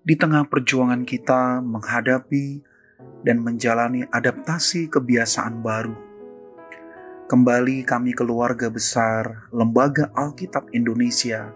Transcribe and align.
di 0.00 0.16
tengah 0.16 0.48
perjuangan 0.48 1.04
kita 1.04 1.60
menghadapi 1.60 2.64
dan 3.20 3.44
menjalani 3.44 4.08
adaptasi 4.08 4.88
kebiasaan 4.88 5.60
baru. 5.60 5.92
Kembali 7.28 7.84
kami 7.84 8.16
keluarga 8.16 8.72
besar 8.72 9.52
Lembaga 9.52 10.08
Alkitab 10.16 10.72
Indonesia 10.72 11.52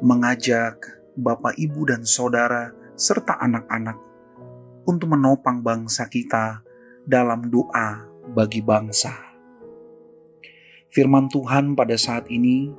mengajak 0.00 0.78
Bapak, 1.18 1.58
Ibu, 1.58 1.90
dan 1.90 2.06
Saudara 2.06 2.70
serta 2.94 3.36
anak-anak 3.40 3.98
untuk 4.86 5.12
menopang 5.12 5.60
bangsa 5.60 6.06
kita 6.06 6.62
dalam 7.02 7.50
doa 7.50 8.06
bagi 8.30 8.62
bangsa. 8.62 9.12
Firman 10.94 11.28
Tuhan 11.28 11.74
pada 11.74 11.98
saat 11.98 12.30
ini 12.30 12.72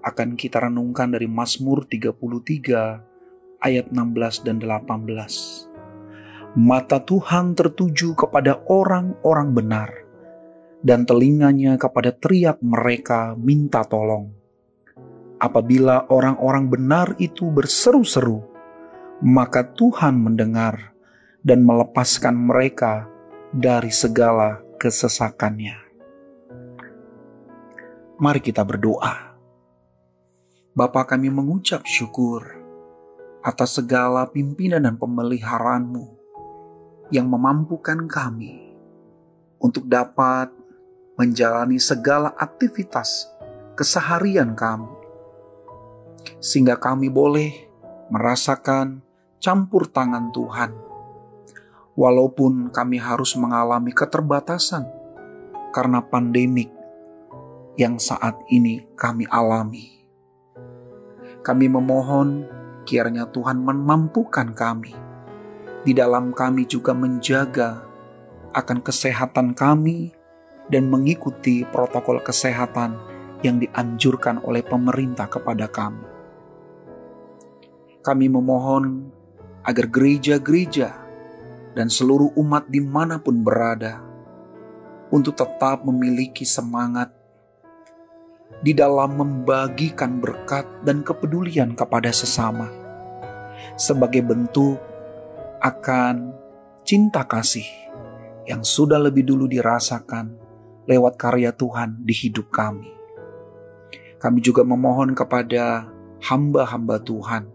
akan 0.00 0.38
kita 0.38 0.62
renungkan 0.70 1.12
dari 1.12 1.26
Mazmur 1.26 1.84
33 1.84 3.17
ayat 3.58 3.90
16 3.90 4.46
dan 4.46 4.62
18. 4.62 6.58
Mata 6.58 6.98
Tuhan 7.02 7.54
tertuju 7.54 8.14
kepada 8.18 8.62
orang-orang 8.66 9.48
benar, 9.54 9.90
dan 10.82 11.04
telinganya 11.06 11.76
kepada 11.76 12.14
teriak 12.14 12.58
mereka 12.62 13.34
minta 13.38 13.82
tolong. 13.86 14.30
Apabila 15.38 16.10
orang-orang 16.10 16.66
benar 16.66 17.14
itu 17.22 17.46
berseru-seru, 17.46 18.42
maka 19.22 19.62
Tuhan 19.62 20.18
mendengar 20.18 20.94
dan 21.46 21.62
melepaskan 21.62 22.34
mereka 22.34 23.06
dari 23.54 23.94
segala 23.94 24.58
kesesakannya. 24.82 25.78
Mari 28.18 28.40
kita 28.42 28.66
berdoa. 28.66 29.38
Bapa 30.74 31.06
kami 31.06 31.30
mengucap 31.30 31.86
syukur 31.86 32.57
atas 33.42 33.78
segala 33.78 34.26
pimpinan 34.28 34.82
dan 34.84 34.98
pemeliharaanmu 34.98 36.18
yang 37.08 37.30
memampukan 37.30 38.04
kami 38.04 38.74
untuk 39.58 39.88
dapat 39.88 40.52
menjalani 41.18 41.80
segala 41.82 42.30
aktivitas 42.38 43.26
keseharian 43.74 44.54
kami. 44.54 44.90
Sehingga 46.38 46.78
kami 46.78 47.10
boleh 47.10 47.66
merasakan 48.10 49.02
campur 49.42 49.90
tangan 49.90 50.30
Tuhan. 50.30 50.70
Walaupun 51.98 52.70
kami 52.70 53.02
harus 53.02 53.34
mengalami 53.34 53.90
keterbatasan 53.90 54.86
karena 55.74 55.98
pandemik 55.98 56.70
yang 57.74 57.98
saat 57.98 58.38
ini 58.50 58.86
kami 58.94 59.26
alami. 59.26 59.98
Kami 61.42 61.66
memohon 61.66 62.57
kiranya 62.88 63.28
Tuhan 63.28 63.60
memampukan 63.60 64.56
kami. 64.56 64.96
Di 65.84 65.92
dalam 65.92 66.32
kami 66.32 66.64
juga 66.64 66.96
menjaga 66.96 67.84
akan 68.56 68.80
kesehatan 68.80 69.52
kami 69.52 70.16
dan 70.72 70.88
mengikuti 70.88 71.68
protokol 71.68 72.24
kesehatan 72.24 72.96
yang 73.44 73.60
dianjurkan 73.60 74.40
oleh 74.40 74.64
pemerintah 74.64 75.28
kepada 75.28 75.68
kami. 75.68 76.08
Kami 78.00 78.26
memohon 78.32 79.12
agar 79.68 79.86
gereja-gereja 79.92 80.96
dan 81.76 81.92
seluruh 81.92 82.32
umat 82.40 82.72
di 82.72 82.80
mana 82.80 83.20
pun 83.20 83.44
berada 83.44 84.00
untuk 85.12 85.36
tetap 85.36 85.84
memiliki 85.84 86.48
semangat 86.48 87.12
di 88.58 88.74
dalam 88.74 89.14
membagikan 89.14 90.18
berkat 90.18 90.66
dan 90.82 91.06
kepedulian 91.06 91.78
kepada 91.78 92.10
sesama, 92.10 92.66
sebagai 93.78 94.26
bentuk 94.26 94.82
akan 95.62 96.34
cinta 96.82 97.22
kasih 97.26 97.66
yang 98.46 98.66
sudah 98.66 98.98
lebih 98.98 99.22
dulu 99.26 99.46
dirasakan 99.46 100.34
lewat 100.88 101.14
karya 101.20 101.54
Tuhan 101.54 102.02
di 102.02 102.14
hidup 102.16 102.50
kami. 102.50 102.90
Kami 104.18 104.42
juga 104.42 104.66
memohon 104.66 105.14
kepada 105.14 105.86
hamba-hamba 106.26 106.98
Tuhan, 106.98 107.46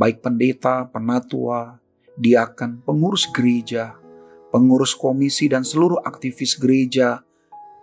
baik 0.00 0.24
pendeta, 0.24 0.88
penatua, 0.88 1.76
diakan, 2.16 2.80
pengurus 2.80 3.28
gereja, 3.28 4.00
pengurus 4.48 4.96
komisi, 4.96 5.52
dan 5.52 5.60
seluruh 5.60 6.00
aktivis 6.00 6.56
gereja, 6.56 7.20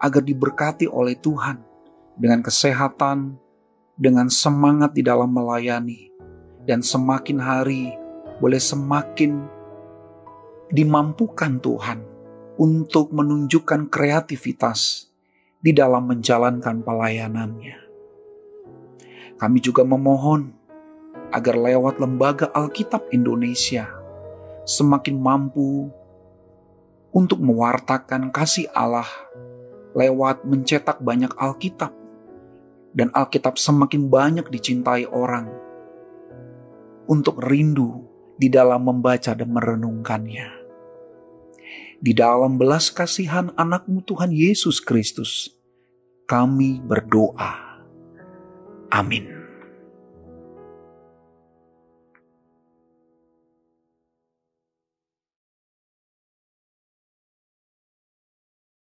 agar 0.02 0.26
diberkati 0.26 0.90
oleh 0.90 1.14
Tuhan 1.22 1.69
dengan 2.20 2.44
kesehatan, 2.44 3.40
dengan 3.96 4.28
semangat 4.28 4.92
di 4.92 5.02
dalam 5.02 5.32
melayani, 5.32 6.12
dan 6.68 6.84
semakin 6.84 7.40
hari 7.40 7.96
boleh 8.44 8.60
semakin 8.60 9.48
dimampukan 10.70 11.58
Tuhan 11.64 12.00
untuk 12.60 13.16
menunjukkan 13.16 13.88
kreativitas 13.88 15.08
di 15.64 15.72
dalam 15.72 16.12
menjalankan 16.12 16.84
pelayanannya. 16.84 17.80
Kami 19.40 19.60
juga 19.64 19.88
memohon 19.88 20.52
agar 21.32 21.56
lewat 21.56 22.04
lembaga 22.04 22.52
Alkitab 22.52 23.08
Indonesia 23.16 23.88
semakin 24.68 25.16
mampu 25.16 25.88
untuk 27.16 27.40
mewartakan 27.40 28.30
kasih 28.30 28.68
Allah 28.76 29.08
lewat 29.96 30.46
mencetak 30.46 31.02
banyak 31.02 31.32
Alkitab 31.40 31.96
dan 33.00 33.16
Alkitab 33.16 33.56
semakin 33.56 34.12
banyak 34.12 34.52
dicintai 34.52 35.08
orang 35.08 35.48
untuk 37.08 37.40
rindu 37.40 38.04
di 38.36 38.52
dalam 38.52 38.84
membaca 38.84 39.32
dan 39.32 39.48
merenungkannya. 39.56 40.60
Di 42.00 42.12
dalam 42.12 42.60
belas 42.60 42.92
kasihan 42.92 43.56
anakmu 43.56 44.04
Tuhan 44.04 44.36
Yesus 44.36 44.84
Kristus, 44.84 45.48
kami 46.28 46.84
berdoa. 46.84 47.80
Amin. 48.92 49.39